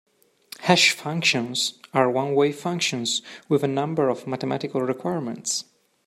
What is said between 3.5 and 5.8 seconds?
a number of mathematical requirements.